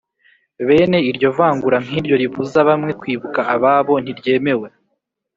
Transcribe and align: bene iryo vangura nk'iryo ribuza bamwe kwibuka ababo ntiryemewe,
bene 0.67 0.97
iryo 1.09 1.27
vangura 1.37 1.77
nk'iryo 1.85 2.15
ribuza 2.21 2.59
bamwe 2.69 2.91
kwibuka 3.01 3.39
ababo 3.55 3.93
ntiryemewe, 4.03 4.67